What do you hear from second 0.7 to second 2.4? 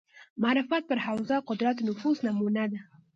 پر حوزې قدرت نفوذ